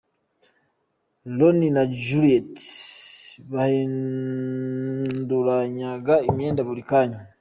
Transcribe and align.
Ronnie 1.37 1.71
na 1.75 1.83
Juliet 2.03 2.55
bahinduranyaga 3.51 6.15
imyenda 6.29 6.61
buri 6.67 6.83
kanya. 6.91 7.19